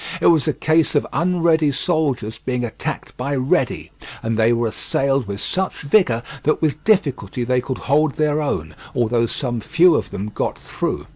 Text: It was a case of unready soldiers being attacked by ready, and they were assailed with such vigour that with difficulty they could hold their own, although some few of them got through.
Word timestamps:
It 0.19 0.25
was 0.33 0.47
a 0.47 0.53
case 0.53 0.95
of 0.95 1.05
unready 1.13 1.71
soldiers 1.71 2.39
being 2.43 2.65
attacked 2.65 3.15
by 3.17 3.35
ready, 3.35 3.91
and 4.23 4.35
they 4.35 4.51
were 4.51 4.69
assailed 4.69 5.27
with 5.27 5.39
such 5.39 5.83
vigour 5.83 6.23
that 6.41 6.59
with 6.59 6.83
difficulty 6.83 7.43
they 7.43 7.61
could 7.61 7.77
hold 7.77 8.13
their 8.15 8.41
own, 8.41 8.73
although 8.95 9.27
some 9.27 9.61
few 9.61 9.93
of 9.93 10.09
them 10.09 10.31
got 10.33 10.57
through. 10.57 11.05